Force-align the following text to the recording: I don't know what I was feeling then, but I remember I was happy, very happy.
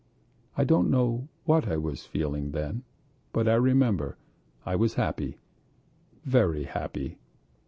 I 0.57 0.63
don't 0.63 0.89
know 0.89 1.27
what 1.45 1.67
I 1.67 1.77
was 1.77 2.07
feeling 2.07 2.53
then, 2.53 2.81
but 3.33 3.47
I 3.47 3.53
remember 3.53 4.17
I 4.65 4.75
was 4.75 4.95
happy, 4.95 5.37
very 6.25 6.63
happy. 6.63 7.19